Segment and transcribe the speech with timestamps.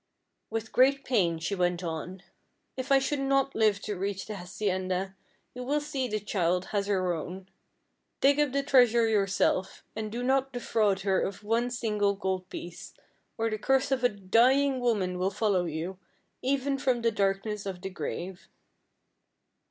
[0.49, 2.23] With great pain she went on:
[2.75, 5.15] "If I should not live to reach the hacienda,
[5.53, 7.47] you will see the child has her own.
[8.19, 12.95] Dig up the treasure yourself, and do not defraud her of one single gold piece,
[13.37, 15.99] or the curse of a dying woman will follow you,
[16.41, 18.47] even from the darkness of the grave."